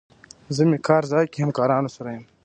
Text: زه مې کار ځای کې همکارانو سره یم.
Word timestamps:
زه 0.55 0.61
مې 0.69 0.77
کار 0.87 1.03
ځای 1.11 1.25
کې 1.31 1.39
همکارانو 1.43 1.89
سره 1.95 2.09
یم. 2.15 2.23